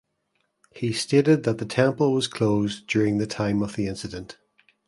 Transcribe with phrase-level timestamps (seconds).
[0.71, 4.39] He stated that the temple was closed during the time of the incident.